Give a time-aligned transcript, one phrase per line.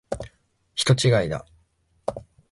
[0.73, 1.45] 人違いだ。